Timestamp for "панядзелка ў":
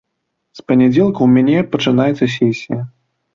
0.71-1.29